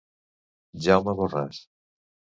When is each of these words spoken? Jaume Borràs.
Jaume 0.87 1.15
Borràs. 1.21 1.63